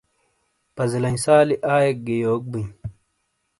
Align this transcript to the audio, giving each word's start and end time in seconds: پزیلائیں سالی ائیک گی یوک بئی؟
پزیلائیں 0.75 1.19
سالی 1.25 1.55
ائیک 1.71 1.97
گی 2.05 2.15
یوک 2.23 2.43
بئی؟ 2.51 2.63